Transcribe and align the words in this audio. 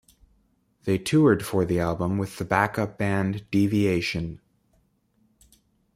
They 0.85 0.97
toured 0.97 1.45
for 1.45 1.63
the 1.63 1.79
album 1.79 2.17
with 2.17 2.37
the 2.39 2.43
backup 2.43 2.97
band 2.97 3.45
Deviation. 3.51 4.41